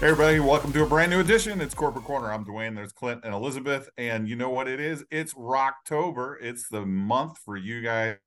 Hey 0.00 0.10
everybody, 0.10 0.38
welcome 0.38 0.72
to 0.74 0.84
a 0.84 0.86
brand 0.86 1.10
new 1.10 1.18
edition. 1.18 1.60
It's 1.60 1.74
Corporate 1.74 2.04
Corner. 2.04 2.32
I'm 2.32 2.44
Dwayne. 2.44 2.76
There's 2.76 2.92
Clint 2.92 3.22
and 3.24 3.34
Elizabeth, 3.34 3.90
and 3.98 4.28
you 4.28 4.36
know 4.36 4.48
what 4.48 4.68
it 4.68 4.78
is? 4.78 5.04
It's 5.10 5.34
Rocktober. 5.34 6.36
It's 6.40 6.68
the 6.68 6.86
month 6.86 7.38
for 7.44 7.56
you 7.56 7.82
guys 7.82 8.18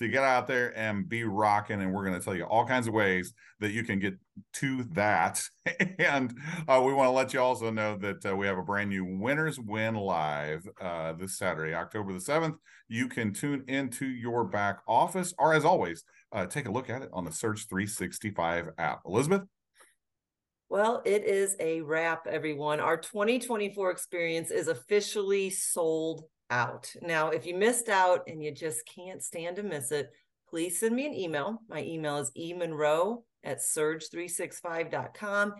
to 0.00 0.08
get 0.08 0.24
out 0.24 0.48
there 0.48 0.76
and 0.76 1.08
be 1.08 1.22
rocking. 1.22 1.80
And 1.80 1.94
we're 1.94 2.04
going 2.04 2.18
to 2.18 2.24
tell 2.24 2.34
you 2.34 2.42
all 2.42 2.66
kinds 2.66 2.88
of 2.88 2.94
ways 2.94 3.32
that 3.60 3.70
you 3.70 3.84
can 3.84 4.00
get 4.00 4.14
to 4.54 4.82
that. 4.94 5.40
and 6.00 6.36
uh, 6.66 6.82
we 6.84 6.92
want 6.92 7.06
to 7.06 7.12
let 7.12 7.32
you 7.32 7.40
also 7.40 7.70
know 7.70 7.96
that 7.98 8.26
uh, 8.26 8.34
we 8.34 8.48
have 8.48 8.58
a 8.58 8.62
brand 8.62 8.90
new 8.90 9.04
Winners 9.04 9.60
Win 9.60 9.94
Live 9.94 10.68
uh, 10.80 11.12
this 11.12 11.38
Saturday, 11.38 11.74
October 11.74 12.12
the 12.12 12.18
7th. 12.18 12.56
You 12.88 13.06
can 13.06 13.32
tune 13.32 13.62
into 13.68 14.06
your 14.06 14.42
back 14.42 14.80
office, 14.88 15.32
or 15.38 15.54
as 15.54 15.64
always, 15.64 16.02
uh, 16.32 16.46
take 16.46 16.66
a 16.66 16.72
look 16.72 16.90
at 16.90 17.02
it 17.02 17.10
on 17.12 17.24
the 17.24 17.30
Surge 17.30 17.68
365 17.68 18.70
app. 18.78 19.02
Elizabeth? 19.06 19.42
Well, 20.72 21.02
it 21.04 21.24
is 21.24 21.54
a 21.60 21.82
wrap, 21.82 22.26
everyone. 22.26 22.80
Our 22.80 22.96
2024 22.96 23.90
experience 23.90 24.50
is 24.50 24.68
officially 24.68 25.50
sold 25.50 26.22
out. 26.48 26.90
Now, 27.02 27.28
if 27.28 27.44
you 27.44 27.54
missed 27.54 27.90
out 27.90 28.22
and 28.26 28.42
you 28.42 28.52
just 28.54 28.80
can't 28.86 29.22
stand 29.22 29.56
to 29.56 29.62
miss 29.62 29.92
it, 29.92 30.08
please 30.48 30.80
send 30.80 30.96
me 30.96 31.04
an 31.04 31.12
email. 31.12 31.60
My 31.68 31.82
email 31.82 32.16
is 32.16 32.30
emonroe 32.38 33.18
at 33.44 33.58
surge365.com 33.58 35.52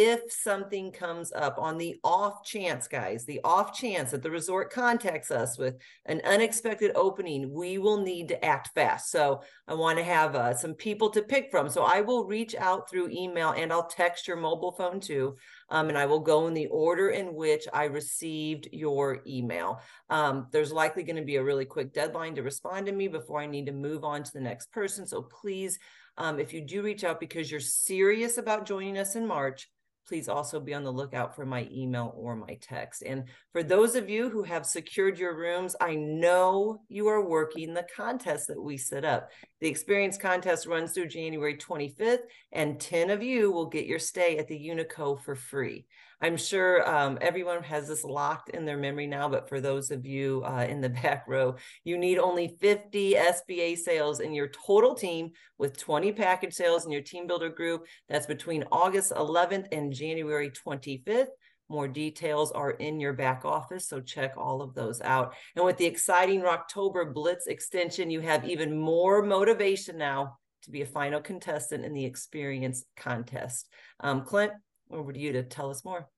if 0.00 0.30
something 0.30 0.92
comes 0.92 1.32
up 1.32 1.58
on 1.58 1.76
the 1.76 1.98
off 2.04 2.44
chance, 2.44 2.86
guys, 2.86 3.24
the 3.24 3.40
off 3.42 3.76
chance 3.76 4.12
that 4.12 4.22
the 4.22 4.30
resort 4.30 4.72
contacts 4.72 5.32
us 5.32 5.58
with 5.58 5.76
an 6.06 6.20
unexpected 6.24 6.92
opening, 6.94 7.52
we 7.52 7.78
will 7.78 8.00
need 8.00 8.28
to 8.28 8.44
act 8.44 8.70
fast. 8.76 9.10
So 9.10 9.42
I 9.66 9.74
want 9.74 9.98
to 9.98 10.04
have 10.04 10.36
uh, 10.36 10.54
some 10.54 10.74
people 10.74 11.10
to 11.10 11.22
pick 11.22 11.50
from. 11.50 11.68
So 11.68 11.82
I 11.82 12.00
will 12.00 12.26
reach 12.26 12.54
out 12.54 12.88
through 12.88 13.10
email 13.10 13.50
and 13.50 13.72
I'll 13.72 13.88
text 13.88 14.28
your 14.28 14.36
mobile 14.36 14.70
phone 14.70 15.00
too. 15.00 15.34
Um, 15.68 15.88
and 15.88 15.98
I 15.98 16.06
will 16.06 16.20
go 16.20 16.46
in 16.46 16.54
the 16.54 16.68
order 16.68 17.08
in 17.08 17.34
which 17.34 17.66
I 17.72 17.86
received 17.86 18.68
your 18.70 19.20
email. 19.26 19.80
Um, 20.10 20.46
there's 20.52 20.70
likely 20.70 21.02
going 21.02 21.16
to 21.16 21.24
be 21.24 21.36
a 21.36 21.44
really 21.44 21.64
quick 21.64 21.92
deadline 21.92 22.36
to 22.36 22.44
respond 22.44 22.86
to 22.86 22.92
me 22.92 23.08
before 23.08 23.40
I 23.40 23.46
need 23.46 23.66
to 23.66 23.72
move 23.72 24.04
on 24.04 24.22
to 24.22 24.32
the 24.32 24.40
next 24.40 24.70
person. 24.70 25.08
So 25.08 25.22
please, 25.22 25.80
um, 26.16 26.38
if 26.38 26.52
you 26.52 26.60
do 26.60 26.82
reach 26.82 27.02
out 27.02 27.18
because 27.18 27.50
you're 27.50 27.58
serious 27.58 28.38
about 28.38 28.64
joining 28.64 28.96
us 28.96 29.16
in 29.16 29.26
March, 29.26 29.68
please 30.08 30.28
also 30.28 30.58
be 30.58 30.72
on 30.72 30.82
the 30.82 30.90
lookout 30.90 31.36
for 31.36 31.44
my 31.44 31.68
email 31.70 32.14
or 32.16 32.34
my 32.34 32.56
text. 32.62 33.02
And 33.02 33.24
for 33.52 33.62
those 33.62 33.94
of 33.94 34.08
you 34.08 34.30
who 34.30 34.42
have 34.42 34.64
secured 34.64 35.18
your 35.18 35.36
rooms, 35.36 35.76
I 35.80 35.94
know 35.94 36.80
you 36.88 37.08
are 37.08 37.28
working 37.28 37.74
the 37.74 37.86
contest 37.94 38.48
that 38.48 38.60
we 38.60 38.78
set 38.78 39.04
up. 39.04 39.30
The 39.60 39.68
experience 39.68 40.16
contest 40.16 40.66
runs 40.66 40.92
through 40.92 41.08
January 41.08 41.56
25th, 41.56 42.22
and 42.52 42.80
10 42.80 43.10
of 43.10 43.22
you 43.22 43.52
will 43.52 43.66
get 43.66 43.86
your 43.86 43.98
stay 43.98 44.38
at 44.38 44.48
the 44.48 44.58
Unico 44.58 45.22
for 45.22 45.34
free. 45.34 45.84
I'm 46.20 46.36
sure 46.36 46.88
um, 46.88 47.16
everyone 47.20 47.62
has 47.62 47.86
this 47.86 48.02
locked 48.02 48.48
in 48.50 48.64
their 48.64 48.76
memory 48.76 49.06
now, 49.06 49.28
but 49.28 49.48
for 49.48 49.60
those 49.60 49.92
of 49.92 50.04
you 50.04 50.42
uh, 50.44 50.66
in 50.68 50.80
the 50.80 50.88
back 51.02 51.24
row, 51.28 51.54
you 51.84 51.96
need 51.96 52.18
only 52.18 52.56
50 52.60 53.14
SBA 53.14 53.78
sales 53.78 54.18
in 54.18 54.34
your 54.34 54.48
total 54.48 54.94
team 54.94 55.30
with 55.58 55.78
20 55.78 56.12
package 56.12 56.54
sales 56.54 56.84
in 56.84 56.90
your 56.90 57.02
team 57.02 57.28
builder 57.28 57.48
group. 57.48 57.86
That's 58.08 58.26
between 58.26 58.64
August 58.72 59.12
11th 59.12 59.68
and 59.70 59.92
January 59.92 60.50
25th. 60.50 61.28
More 61.68 61.86
details 61.86 62.50
are 62.50 62.70
in 62.70 62.98
your 62.98 63.12
back 63.12 63.44
office, 63.44 63.86
so 63.86 64.00
check 64.00 64.34
all 64.36 64.62
of 64.62 64.74
those 64.74 65.00
out. 65.02 65.34
And 65.54 65.64
with 65.64 65.76
the 65.76 65.86
exciting 65.86 66.40
Rocktober 66.40 67.12
Blitz 67.12 67.46
extension, 67.46 68.10
you 68.10 68.20
have 68.20 68.48
even 68.48 68.76
more 68.76 69.22
motivation 69.22 69.98
now 69.98 70.38
to 70.62 70.70
be 70.70 70.82
a 70.82 70.86
final 70.86 71.20
contestant 71.20 71.84
in 71.84 71.92
the 71.92 72.04
experience 72.04 72.84
contest. 72.96 73.68
Um, 74.00 74.22
Clint, 74.22 74.52
over 74.90 75.12
to 75.12 75.18
you 75.18 75.32
to 75.32 75.42
tell 75.42 75.70
us 75.70 75.84
more. 75.84 76.08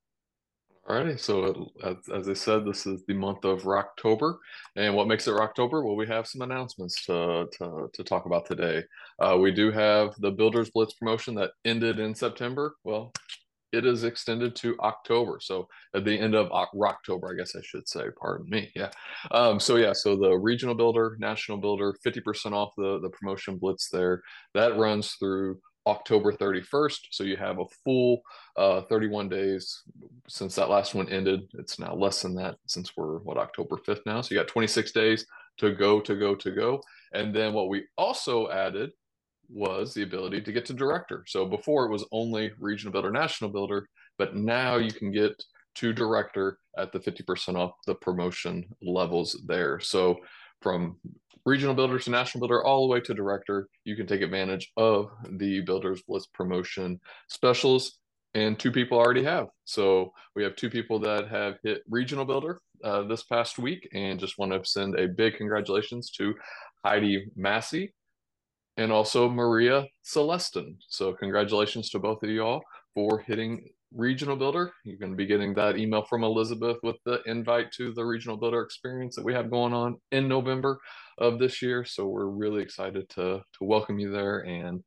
Alrighty, 0.88 1.20
so 1.20 1.70
as, 1.84 1.96
as 2.12 2.28
I 2.28 2.32
said, 2.32 2.64
this 2.64 2.86
is 2.86 3.04
the 3.06 3.14
month 3.14 3.44
of 3.44 3.62
Rocktober, 3.62 4.38
and 4.76 4.94
what 4.94 5.06
makes 5.06 5.28
it 5.28 5.32
Rocktober? 5.32 5.84
Well, 5.84 5.94
we 5.94 6.06
have 6.06 6.26
some 6.26 6.40
announcements 6.42 7.04
to 7.04 7.46
to, 7.58 7.88
to 7.92 8.02
talk 8.02 8.26
about 8.26 8.46
today. 8.46 8.82
Uh, 9.20 9.36
we 9.38 9.52
do 9.52 9.70
have 9.70 10.14
the 10.18 10.30
Builders 10.30 10.70
Blitz 10.70 10.94
promotion 10.94 11.34
that 11.36 11.52
ended 11.64 12.00
in 12.00 12.14
September. 12.14 12.74
Well, 12.82 13.12
it 13.72 13.86
is 13.86 14.02
extended 14.02 14.56
to 14.56 14.76
October, 14.80 15.38
so 15.40 15.68
at 15.94 16.04
the 16.04 16.18
end 16.18 16.34
of 16.34 16.50
Rocktober, 16.74 17.30
I 17.30 17.36
guess 17.36 17.54
I 17.54 17.60
should 17.62 17.86
say. 17.86 18.06
Pardon 18.20 18.48
me. 18.48 18.72
Yeah. 18.74 18.90
Um, 19.30 19.60
so 19.60 19.76
yeah, 19.76 19.92
so 19.92 20.16
the 20.16 20.32
regional 20.36 20.74
builder, 20.74 21.16
national 21.20 21.58
builder, 21.58 21.94
fifty 22.02 22.20
percent 22.20 22.54
off 22.54 22.72
the 22.76 22.98
the 23.00 23.10
promotion 23.10 23.58
blitz 23.58 23.90
there. 23.90 24.22
That 24.54 24.76
runs 24.76 25.12
through 25.20 25.60
October 25.86 26.32
31st. 26.32 26.98
So 27.10 27.24
you 27.24 27.36
have 27.36 27.58
a 27.58 27.64
full 27.84 28.22
uh, 28.56 28.82
31 28.82 29.28
days 29.28 29.82
since 30.28 30.54
that 30.54 30.70
last 30.70 30.94
one 30.94 31.08
ended. 31.08 31.40
It's 31.54 31.78
now 31.78 31.94
less 31.94 32.22
than 32.22 32.34
that 32.36 32.56
since 32.66 32.96
we're 32.96 33.18
what 33.18 33.38
October 33.38 33.76
5th 33.76 34.02
now. 34.06 34.20
So 34.20 34.34
you 34.34 34.40
got 34.40 34.48
26 34.48 34.92
days 34.92 35.26
to 35.58 35.72
go, 35.72 36.00
to 36.00 36.16
go, 36.16 36.34
to 36.34 36.50
go. 36.50 36.82
And 37.12 37.34
then 37.34 37.52
what 37.52 37.68
we 37.68 37.86
also 37.96 38.50
added 38.50 38.90
was 39.48 39.92
the 39.94 40.02
ability 40.02 40.40
to 40.42 40.52
get 40.52 40.64
to 40.66 40.74
director. 40.74 41.24
So 41.26 41.44
before 41.44 41.86
it 41.86 41.90
was 41.90 42.06
only 42.12 42.52
regional 42.58 42.92
builder, 42.92 43.10
national 43.10 43.50
builder, 43.50 43.88
but 44.18 44.36
now 44.36 44.76
you 44.76 44.92
can 44.92 45.10
get 45.10 45.42
to 45.76 45.92
director 45.92 46.58
at 46.78 46.92
the 46.92 47.00
50% 47.00 47.56
off 47.56 47.72
the 47.86 47.94
promotion 47.94 48.64
levels 48.82 49.40
there. 49.46 49.80
So 49.80 50.18
from 50.60 50.96
regional 51.46 51.74
builder 51.74 51.98
to 51.98 52.10
national 52.10 52.40
builder, 52.40 52.64
all 52.64 52.86
the 52.86 52.92
way 52.92 53.00
to 53.00 53.14
director, 53.14 53.68
you 53.84 53.96
can 53.96 54.06
take 54.06 54.22
advantage 54.22 54.70
of 54.76 55.10
the 55.30 55.60
Builders 55.60 56.02
Blitz 56.06 56.26
promotion 56.26 57.00
specials. 57.28 57.98
And 58.32 58.56
two 58.56 58.70
people 58.70 58.96
already 58.96 59.24
have. 59.24 59.48
So 59.64 60.12
we 60.36 60.44
have 60.44 60.54
two 60.54 60.70
people 60.70 61.00
that 61.00 61.28
have 61.28 61.56
hit 61.64 61.82
regional 61.90 62.24
builder 62.24 62.60
uh, 62.84 63.02
this 63.02 63.24
past 63.24 63.58
week, 63.58 63.88
and 63.92 64.20
just 64.20 64.38
want 64.38 64.52
to 64.52 64.64
send 64.64 64.94
a 64.94 65.08
big 65.08 65.36
congratulations 65.36 66.10
to 66.12 66.34
Heidi 66.84 67.26
Massey 67.34 67.92
and 68.76 68.92
also 68.92 69.28
Maria 69.28 69.88
Celestin. 70.04 70.76
So 70.88 71.12
congratulations 71.12 71.90
to 71.90 71.98
both 71.98 72.22
of 72.22 72.30
y'all 72.30 72.62
for 72.94 73.18
hitting 73.18 73.68
regional 73.94 74.36
builder. 74.36 74.72
You're 74.84 74.98
going 74.98 75.12
to 75.12 75.16
be 75.16 75.26
getting 75.26 75.54
that 75.54 75.76
email 75.76 76.04
from 76.04 76.24
Elizabeth 76.24 76.76
with 76.82 76.96
the 77.04 77.20
invite 77.26 77.72
to 77.72 77.92
the 77.92 78.04
regional 78.04 78.36
builder 78.36 78.62
experience 78.62 79.16
that 79.16 79.24
we 79.24 79.34
have 79.34 79.50
going 79.50 79.72
on 79.72 79.96
in 80.12 80.28
November 80.28 80.78
of 81.18 81.38
this 81.38 81.60
year. 81.60 81.84
So 81.84 82.06
we're 82.06 82.26
really 82.26 82.62
excited 82.62 83.08
to 83.10 83.40
to 83.40 83.64
welcome 83.64 83.98
you 83.98 84.10
there 84.10 84.40
and 84.40 84.82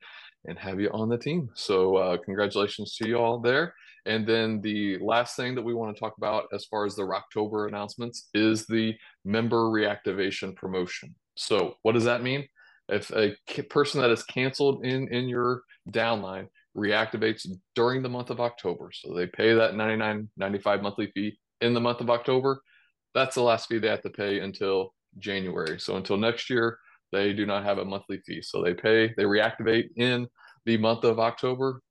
and 0.45 0.59
have 0.59 0.79
you 0.79 0.89
on 0.93 1.09
the 1.09 1.17
team. 1.17 1.49
So 1.55 1.95
uh, 1.97 2.17
congratulations 2.17 2.95
to 2.97 3.07
you 3.07 3.17
all 3.17 3.39
there. 3.39 3.73
And 4.05 4.27
then 4.27 4.59
the 4.61 4.97
last 4.99 5.37
thing 5.37 5.55
that 5.55 5.61
we 5.61 5.73
want 5.73 5.95
to 5.95 5.99
talk 5.99 6.15
about 6.17 6.45
as 6.53 6.65
far 6.65 6.85
as 6.85 6.95
the 6.95 7.03
Rocktober 7.03 7.69
announcements 7.69 8.27
is 8.33 8.65
the 8.65 8.93
member 9.23 9.69
reactivation 9.69 10.53
promotion. 10.55 11.15
So 11.35 11.75
what 11.83 11.93
does 11.93 12.03
that 12.03 12.21
mean? 12.21 12.45
If 12.89 13.11
a 13.11 13.35
person 13.69 14.01
that 14.01 14.11
is 14.11 14.23
canceled 14.23 14.85
in 14.85 15.07
in 15.13 15.29
your 15.29 15.61
downline 15.89 16.47
reactivates 16.75 17.47
during 17.75 18.01
the 18.01 18.09
month 18.09 18.29
of 18.29 18.39
October. 18.39 18.91
So 18.93 19.13
they 19.13 19.27
pay 19.27 19.53
that 19.53 19.75
99 19.75 20.29
95 20.37 20.81
monthly 20.81 21.11
fee 21.13 21.37
in 21.61 21.73
the 21.73 21.81
month 21.81 22.01
of 22.01 22.09
October. 22.09 22.61
That's 23.13 23.35
the 23.35 23.41
last 23.41 23.67
fee 23.67 23.79
they 23.79 23.87
have 23.87 24.01
to 24.01 24.09
pay 24.09 24.39
until 24.39 24.93
January. 25.19 25.79
So 25.79 25.97
until 25.97 26.17
next 26.17 26.49
year, 26.49 26.79
they 27.11 27.31
do 27.31 27.45
not 27.45 27.63
have 27.63 27.77
a 27.77 27.85
monthly 27.85 28.19
fee. 28.25 28.41
So 28.41 28.61
they 28.61 28.73
pay, 28.73 29.13
they 29.15 29.23
reactivate 29.23 29.89
in 29.95 30.27
the 30.65 30.77
month 30.77 31.03
of 31.03 31.19
October. 31.19 31.81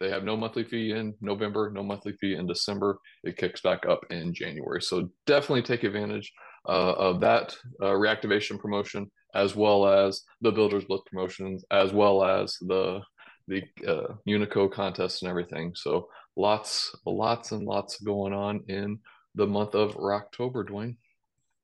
They 0.00 0.08
have 0.08 0.24
no 0.24 0.36
monthly 0.36 0.64
fee 0.64 0.92
in 0.92 1.14
November, 1.20 1.70
no 1.70 1.82
monthly 1.82 2.14
fee 2.14 2.34
in 2.34 2.46
December. 2.46 2.98
It 3.22 3.36
kicks 3.36 3.60
back 3.60 3.84
up 3.86 4.00
in 4.08 4.32
January. 4.32 4.80
So 4.80 5.10
definitely 5.26 5.62
take 5.62 5.84
advantage 5.84 6.32
uh, 6.66 6.92
of 6.92 7.20
that 7.20 7.54
uh, 7.82 7.86
reactivation 7.86 8.58
promotion, 8.58 9.10
as 9.34 9.54
well 9.54 9.86
as 9.86 10.22
the 10.40 10.50
Builders 10.50 10.86
Blitz 10.86 11.04
promotions, 11.06 11.64
as 11.70 11.92
well 11.92 12.24
as 12.24 12.56
the 12.62 13.02
the 13.50 13.64
uh, 13.86 14.14
Unico 14.26 14.70
contest 14.70 15.22
and 15.22 15.28
everything. 15.28 15.74
So 15.74 16.08
lots, 16.36 16.94
lots 17.04 17.52
and 17.52 17.66
lots 17.66 18.00
going 18.00 18.32
on 18.32 18.62
in 18.68 19.00
the 19.34 19.46
month 19.46 19.74
of 19.74 19.96
October, 19.96 20.64
Dwayne. 20.64 20.96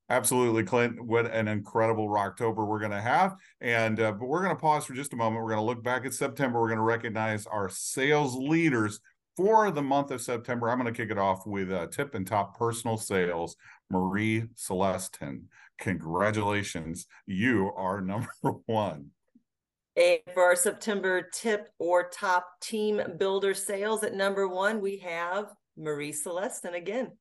Absolutely, 0.09 0.63
Clint. 0.63 1.03
What 1.05 1.27
an 1.27 1.49
incredible 1.49 2.13
October 2.17 2.65
we're 2.65 2.79
going 2.79 2.93
to 2.93 3.01
have. 3.01 3.37
And 3.61 3.99
uh, 3.99 4.13
but 4.13 4.27
we're 4.27 4.43
going 4.43 4.55
to 4.55 4.61
pause 4.61 4.85
for 4.85 4.95
just 4.95 5.13
a 5.13 5.17
moment. 5.17 5.43
We're 5.43 5.51
going 5.51 5.63
to 5.63 5.67
look 5.67 5.83
back 5.83 6.05
at 6.05 6.15
September. 6.15 6.61
We're 6.61 6.69
going 6.69 6.79
to 6.79 6.85
recognize 6.85 7.47
our 7.47 7.69
sales 7.69 8.37
leaders 8.37 9.01
for 9.37 9.71
the 9.71 9.83
month 9.83 10.13
of 10.13 10.23
September. 10.23 10.71
I'm 10.71 10.81
going 10.81 10.93
to 10.93 10.97
kick 10.97 11.11
it 11.11 11.19
off 11.19 11.45
with 11.47 11.73
uh, 11.73 11.89
tip 11.89 12.15
and 12.15 12.27
top 12.27 12.57
personal 12.57 12.97
sales, 12.97 13.57
Marie 13.91 14.45
Celestin. 14.57 15.43
Congratulations, 15.79 17.07
you 17.27 17.73
are 17.77 18.01
number 18.03 18.31
one. 18.67 19.11
And 19.97 20.19
for 20.35 20.43
our 20.43 20.57
September 20.57 21.23
tip 21.33 21.71
or 21.79 22.11
top 22.11 22.61
team 22.61 23.01
builder 23.19 23.55
sales 23.55 24.05
at 24.05 24.15
number 24.15 24.47
one, 24.47 24.81
we 24.81 24.99
have 24.99 25.53
Marie 25.77 26.13
Celestin 26.13 26.75
again. 26.75 27.13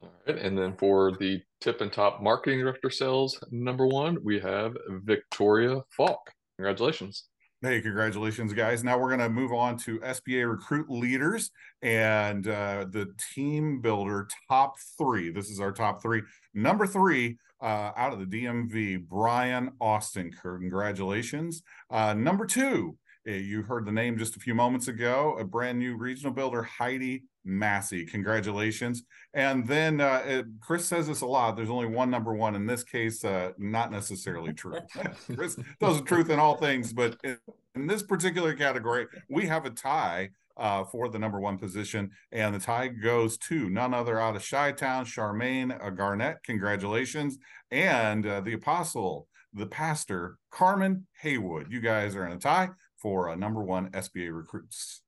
All 0.00 0.10
right. 0.26 0.38
And 0.38 0.56
then 0.56 0.76
for 0.76 1.16
the 1.18 1.42
tip 1.60 1.80
and 1.80 1.92
top 1.92 2.22
marketing 2.22 2.60
director 2.60 2.90
sales, 2.90 3.42
number 3.50 3.88
one, 3.88 4.18
we 4.22 4.38
have 4.38 4.76
Victoria 5.02 5.80
Falk. 5.90 6.30
Congratulations. 6.58 7.24
Hey, 7.60 7.80
congratulations, 7.80 8.52
guys. 8.52 8.84
Now 8.84 9.00
we're 9.00 9.08
going 9.08 9.18
to 9.18 9.28
move 9.28 9.52
on 9.52 9.76
to 9.78 9.98
SBA 9.98 10.48
recruit 10.48 10.88
leaders 10.88 11.50
and 11.82 12.46
uh, 12.46 12.86
the 12.88 13.12
team 13.34 13.80
builder 13.80 14.28
top 14.48 14.74
three. 14.96 15.32
This 15.32 15.50
is 15.50 15.58
our 15.58 15.72
top 15.72 16.00
three. 16.00 16.22
Number 16.54 16.86
three, 16.86 17.36
uh, 17.60 17.90
out 17.96 18.12
of 18.12 18.20
the 18.20 18.26
DMV, 18.26 19.08
Brian 19.08 19.72
Austin. 19.80 20.30
Congratulations. 20.40 21.64
Uh, 21.90 22.14
number 22.14 22.46
two, 22.46 22.96
eh, 23.26 23.38
you 23.38 23.62
heard 23.62 23.86
the 23.86 23.90
name 23.90 24.18
just 24.18 24.36
a 24.36 24.40
few 24.40 24.54
moments 24.54 24.86
ago, 24.86 25.36
a 25.40 25.44
brand 25.44 25.80
new 25.80 25.96
regional 25.96 26.32
builder, 26.32 26.62
Heidi 26.62 27.24
Massey. 27.48 28.04
Congratulations. 28.04 29.02
And 29.32 29.66
then 29.66 30.00
uh, 30.00 30.22
it, 30.24 30.46
Chris 30.60 30.86
says 30.86 31.08
this 31.08 31.22
a 31.22 31.26
lot. 31.26 31.56
There's 31.56 31.70
only 31.70 31.86
one 31.86 32.10
number 32.10 32.34
one. 32.34 32.54
In 32.54 32.66
this 32.66 32.84
case, 32.84 33.24
uh, 33.24 33.52
not 33.58 33.90
necessarily 33.90 34.52
true. 34.52 34.78
Chris 35.34 35.58
tells 35.80 35.98
the 35.98 36.04
truth 36.04 36.28
in 36.30 36.38
all 36.38 36.56
things, 36.56 36.92
but 36.92 37.16
in, 37.24 37.38
in 37.74 37.86
this 37.86 38.02
particular 38.02 38.54
category, 38.54 39.06
we 39.28 39.46
have 39.46 39.64
a 39.64 39.70
tie. 39.70 40.30
Uh, 40.56 40.82
for 40.82 41.08
the 41.08 41.20
number 41.20 41.38
one 41.38 41.56
position, 41.56 42.10
and 42.32 42.52
the 42.52 42.58
tie 42.58 42.88
goes 42.88 43.38
to 43.38 43.70
none 43.70 43.94
other 43.94 44.18
out 44.18 44.34
of 44.34 44.44
Chi 44.44 44.72
Town, 44.72 45.04
Charmaine 45.04 45.70
uh, 45.80 45.88
Garnett. 45.90 46.42
Congratulations, 46.42 47.38
and 47.70 48.26
uh, 48.26 48.40
the 48.40 48.54
apostle, 48.54 49.28
the 49.54 49.66
pastor, 49.66 50.36
Carmen 50.50 51.06
Haywood. 51.20 51.68
You 51.70 51.80
guys 51.80 52.16
are 52.16 52.26
in 52.26 52.32
a 52.32 52.38
tie 52.40 52.70
for 52.96 53.30
uh, 53.30 53.36
number 53.36 53.62
one 53.62 53.92
SBA 53.92 54.36
recruits. 54.36 55.02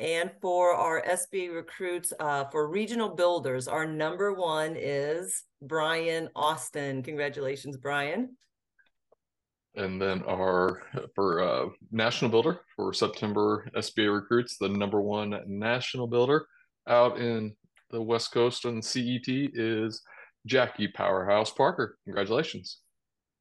And 0.00 0.30
for 0.40 0.72
our 0.72 1.02
SB 1.02 1.54
recruits, 1.54 2.14
uh, 2.18 2.44
for 2.46 2.68
regional 2.68 3.10
builders, 3.10 3.68
our 3.68 3.86
number 3.86 4.32
one 4.32 4.74
is 4.74 5.44
Brian 5.60 6.30
Austin. 6.34 7.02
Congratulations, 7.02 7.76
Brian. 7.76 8.34
And 9.76 10.00
then 10.00 10.22
our 10.26 10.82
for 11.14 11.42
uh, 11.42 11.66
national 11.92 12.30
builder 12.30 12.60
for 12.74 12.94
September 12.94 13.70
SBA 13.76 14.12
recruits, 14.12 14.56
the 14.56 14.70
number 14.70 15.02
one 15.02 15.38
national 15.46 16.06
builder 16.06 16.46
out 16.88 17.18
in 17.18 17.54
the 17.90 18.00
West 18.00 18.32
Coast 18.32 18.64
and 18.64 18.82
CET 18.82 19.28
is 19.28 20.00
Jackie 20.46 20.88
Powerhouse 20.88 21.50
Parker. 21.50 21.98
Congratulations. 22.04 22.78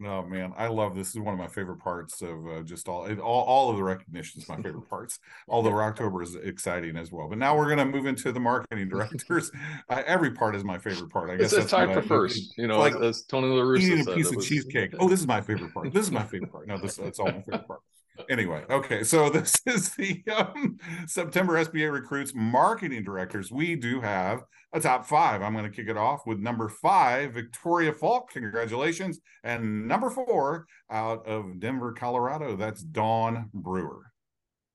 Oh 0.02 0.24
man, 0.24 0.54
I 0.58 0.68
love 0.68 0.96
this. 0.96 1.08
this 1.08 1.16
is 1.16 1.22
one 1.22 1.34
of 1.34 1.40
my 1.40 1.48
favorite 1.48 1.80
parts 1.80 2.22
of 2.22 2.48
uh, 2.48 2.62
just 2.62 2.88
all, 2.88 3.10
all 3.20 3.44
all 3.44 3.70
of 3.70 3.78
the 3.78 3.84
recognition 3.84 4.42
is 4.42 4.48
my 4.48 4.56
favorite 4.56 4.90
parts. 4.90 5.20
Although 5.50 5.78
October 5.80 6.24
is 6.24 6.36
exciting 6.36 6.96
as 6.96 7.12
well. 7.12 7.28
But 7.28 7.38
now 7.38 7.58
we're 7.58 7.66
going 7.66 7.80
to 7.80 7.86
move 7.86 8.06
into 8.06 8.32
the 8.32 8.40
marketing 8.40 8.90
directors. 8.90 9.52
Uh, 9.90 10.04
every 10.06 10.32
part 10.32 10.56
is 10.56 10.64
my 10.64 10.78
favorite 10.78 11.10
part. 11.10 11.30
I 11.30 11.36
guess 11.36 11.52
it's 11.54 11.72
tied 11.72 11.94
for 11.94 12.02
first. 12.02 12.58
You 12.58 12.68
know, 12.68 12.80
like 12.80 12.96
as 12.96 13.24
Tony 13.24 13.48
La 13.48 13.62
Russa 13.62 13.82
eating 13.82 14.08
a 14.08 14.16
piece 14.16 14.30
of 14.30 14.38
was... 14.38 14.48
cheesecake. 14.48 14.94
Oh, 15.00 15.10
this 15.10 15.20
is 15.20 15.28
my 15.28 15.42
favorite 15.42 15.74
part. 15.74 15.92
This 15.94 16.06
is 16.06 16.12
my 16.12 16.24
favorite 16.32 16.52
part. 16.52 16.68
No, 16.68 16.78
this 16.78 16.96
that's 16.96 17.20
all 17.20 17.26
my 17.26 17.42
favorite 17.42 17.68
part 17.68 17.82
anyway 18.30 18.64
okay 18.70 19.04
so 19.04 19.30
this 19.30 19.60
is 19.66 19.90
the 19.96 20.24
um, 20.36 20.78
september 21.08 21.64
sba 21.66 21.92
recruits 21.92 22.34
marketing 22.36 23.04
directors. 23.04 23.52
We 23.52 23.76
do 23.76 24.02
have 24.02 24.44
a 24.74 24.80
top 24.80 25.06
five. 25.06 25.42
I'm 25.42 25.54
going 25.54 25.66
to 25.66 25.72
kick 25.72 25.88
it 25.88 25.98
off 25.98 26.26
with 26.26 26.40
number 26.40 26.70
five 26.70 27.34
victoria 27.34 27.94
falk. 27.94 28.32
Congratulations. 28.32 29.20
And 29.44 29.88
number 29.88 30.10
four 30.10 30.66
out 30.92 31.26
of 31.28 31.60
denver 31.60 31.94
colorado 31.94 32.56
that's 32.56 32.82
dawn 32.82 33.50
brewer. 33.54 34.12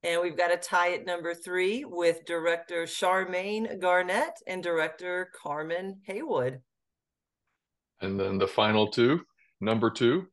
And 0.03 0.21
we've 0.21 0.37
got 0.37 0.53
a 0.53 0.59
tie 0.59 0.95
at 0.95 1.07
number 1.07 1.35
three 1.35 1.85
with 1.85 2.27
director 2.27 2.85
charmaine 2.85 3.81
garnett 3.81 4.35
and 4.47 4.63
director 4.63 5.31
carmen 5.43 6.01
haywood. 6.07 6.61
And 8.01 8.21
then 8.21 8.39
the 8.39 8.47
final 8.47 8.89
two 8.89 9.21
number 9.61 9.91
two 9.91 10.27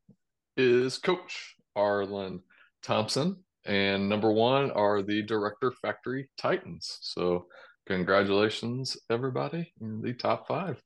is 0.56 0.98
coach 0.98 1.56
arlen 1.74 2.42
Thompson. 2.82 3.36
And 3.64 4.08
number 4.08 4.32
one 4.32 4.70
are 4.72 5.02
the 5.02 5.22
Director 5.22 5.72
Factory 5.82 6.28
Titans. 6.36 6.98
So, 7.00 7.46
congratulations, 7.86 8.96
everybody, 9.10 9.72
in 9.80 10.00
the 10.02 10.14
top 10.14 10.48
five. 10.48 10.82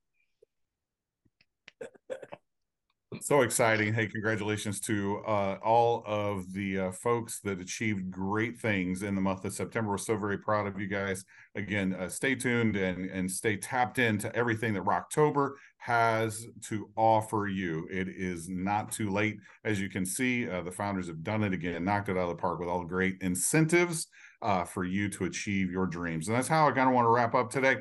So 3.27 3.43
exciting. 3.43 3.93
Hey 3.93 4.07
congratulations 4.07 4.79
to 4.83 5.21
uh, 5.27 5.57
all 5.61 6.05
of 6.07 6.53
the 6.53 6.79
uh, 6.79 6.93
folks 6.93 7.41
that 7.41 7.59
achieved 7.59 8.09
great 8.09 8.57
things 8.57 9.03
in 9.03 9.17
the 9.17 9.21
month 9.21 9.45
of 9.45 9.53
september. 9.53 9.91
We're 9.91 9.99
so 9.99 10.17
very 10.17 10.39
proud 10.39 10.69
of 10.69 10.81
you 10.81 10.87
guys. 10.87 11.25
Again 11.57 11.93
uh, 11.95 12.09
stay 12.09 12.37
tuned 12.37 12.77
and 12.77 13.11
and 13.11 13.29
stay 13.29 13.57
tapped 13.57 13.99
into 13.99 14.33
everything 14.37 14.75
that 14.75 14.85
rocktober 14.85 15.55
has 15.79 16.47
to 16.69 16.89
offer 16.95 17.49
you. 17.49 17.89
It 17.91 18.07
is 18.09 18.49
not 18.49 18.93
too 18.93 19.11
late. 19.11 19.39
As 19.65 19.81
you 19.81 19.89
can 19.89 20.07
see 20.07 20.49
uh, 20.49 20.63
the 20.63 20.71
founders 20.71 21.09
have 21.09 21.25
done 21.25 21.43
it 21.43 21.53
again 21.53 21.85
knocked 21.85 22.09
it 22.09 22.17
out 22.17 22.29
of 22.31 22.37
the 22.37 22.37
park 22.37 22.61
with 22.61 22.69
all 22.69 22.83
the 22.83 22.87
great 22.87 23.17
incentives 23.23 24.07
uh, 24.41 24.63
for 24.63 24.85
you 24.85 25.09
to 25.09 25.25
achieve 25.25 25.73
your 25.73 25.87
dreams. 25.87 26.29
And 26.29 26.37
that's 26.37 26.47
how 26.47 26.69
i 26.69 26.71
kind 26.71 26.89
of 26.89 26.95
want 26.95 27.07
to 27.07 27.11
wrap 27.11 27.35
up 27.35 27.51
today 27.51 27.79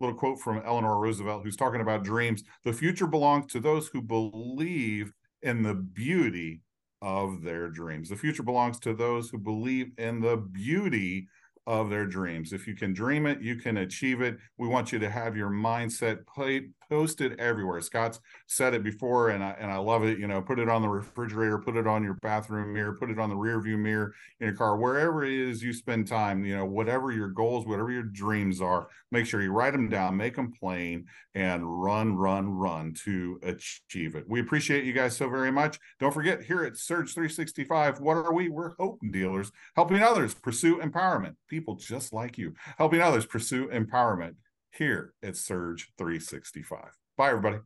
little 0.00 0.16
quote 0.16 0.40
from 0.40 0.62
Eleanor 0.64 0.98
Roosevelt, 0.98 1.42
who's 1.42 1.56
talking 1.56 1.80
about 1.80 2.04
dreams. 2.04 2.42
The 2.64 2.72
future 2.72 3.06
belongs 3.06 3.52
to 3.52 3.60
those 3.60 3.88
who 3.88 4.02
believe 4.02 5.12
in 5.42 5.62
the 5.62 5.74
beauty 5.74 6.62
of 7.02 7.42
their 7.42 7.68
dreams. 7.68 8.08
The 8.08 8.16
future 8.16 8.42
belongs 8.42 8.78
to 8.80 8.94
those 8.94 9.28
who 9.28 9.38
believe 9.38 9.92
in 9.98 10.20
the 10.20 10.36
beauty 10.36 11.28
of 11.66 11.90
their 11.90 12.06
dreams. 12.06 12.52
If 12.52 12.66
you 12.66 12.74
can 12.74 12.92
dream 12.92 13.26
it, 13.26 13.40
you 13.40 13.56
can 13.56 13.78
achieve 13.78 14.20
it. 14.20 14.36
We 14.58 14.68
want 14.68 14.92
you 14.92 14.98
to 14.98 15.10
have 15.10 15.36
your 15.36 15.50
mindset 15.50 16.26
play, 16.26 16.68
posted 16.88 17.38
everywhere. 17.40 17.80
Scott's 17.80 18.20
said 18.46 18.74
it 18.74 18.82
before, 18.82 19.30
and 19.30 19.42
I 19.42 19.50
and 19.58 19.70
I 19.70 19.76
love 19.76 20.04
it. 20.04 20.18
You 20.18 20.26
know, 20.26 20.42
put 20.42 20.58
it 20.58 20.68
on 20.68 20.82
the 20.82 20.88
refrigerator, 20.88 21.58
put 21.58 21.76
it 21.76 21.86
on 21.86 22.02
your 22.02 22.14
bathroom 22.14 22.72
mirror, 22.72 22.96
put 22.98 23.10
it 23.10 23.18
on 23.18 23.30
the 23.30 23.36
rear 23.36 23.60
view 23.60 23.76
mirror 23.76 24.14
in 24.40 24.48
your 24.48 24.56
car, 24.56 24.76
wherever 24.76 25.24
it 25.24 25.32
is 25.32 25.62
you 25.62 25.72
spend 25.72 26.06
time. 26.06 26.44
You 26.44 26.56
know, 26.56 26.64
whatever 26.64 27.12
your 27.12 27.28
goals, 27.28 27.66
whatever 27.66 27.90
your 27.90 28.02
dreams 28.02 28.60
are, 28.60 28.88
make 29.10 29.26
sure 29.26 29.42
you 29.42 29.52
write 29.52 29.72
them 29.72 29.88
down, 29.88 30.16
make 30.16 30.36
them 30.36 30.52
plain, 30.52 31.06
and 31.34 31.64
run, 31.82 32.16
run, 32.16 32.48
run 32.48 32.94
to 33.04 33.38
achieve 33.42 34.14
it. 34.14 34.24
We 34.28 34.40
appreciate 34.40 34.84
you 34.84 34.92
guys 34.92 35.16
so 35.16 35.28
very 35.28 35.50
much. 35.50 35.78
Don't 35.98 36.14
forget, 36.14 36.42
here 36.42 36.64
at 36.64 36.76
Surge 36.76 37.14
365, 37.14 38.00
what 38.00 38.16
are 38.16 38.32
we? 38.32 38.48
We're 38.48 38.74
hope 38.76 39.00
dealers, 39.10 39.50
helping 39.76 40.02
others 40.02 40.34
pursue 40.34 40.78
empowerment. 40.78 41.34
People 41.48 41.76
just 41.76 42.12
like 42.12 42.38
you, 42.38 42.54
helping 42.78 43.00
others 43.00 43.26
pursue 43.26 43.68
empowerment 43.68 44.34
here 44.76 45.14
at 45.22 45.36
Surge 45.36 45.92
365. 45.98 46.78
Bye, 47.16 47.30
everybody. 47.30 47.58